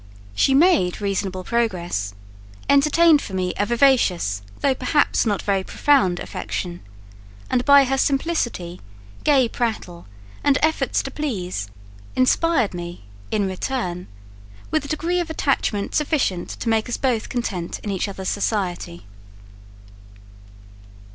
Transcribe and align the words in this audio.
She 0.33 0.55
made 0.55 0.99
reasonable 0.99 1.43
progress, 1.43 2.15
entertained 2.67 3.21
for 3.21 3.35
me 3.35 3.53
a 3.57 3.67
vivacious, 3.67 4.41
though 4.61 4.73
perhaps 4.73 5.27
not 5.27 5.43
very 5.43 5.63
profound, 5.63 6.19
affection; 6.19 6.81
and 7.51 7.63
by 7.65 7.83
her 7.83 7.99
simplicity, 7.99 8.81
gay 9.23 9.47
prattle, 9.47 10.07
and 10.43 10.57
efforts 10.63 11.03
to 11.03 11.11
please, 11.11 11.69
inspired 12.15 12.73
me, 12.73 13.03
in 13.29 13.45
return, 13.45 14.07
with 14.71 14.83
a 14.85 14.87
degree 14.87 15.19
of 15.19 15.29
attachment 15.29 15.93
sufficient 15.93 16.49
to 16.49 16.67
make 16.69 16.89
us 16.89 16.97
both 16.97 17.29
content 17.29 17.77
in 17.83 17.91
each 17.91 18.07
other's 18.07 18.27
society. 18.29 19.05